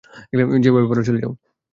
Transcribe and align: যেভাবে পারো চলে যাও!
যেভাবে 0.63 0.87
পারো 0.89 1.01
চলে 1.07 1.21
যাও! 1.23 1.33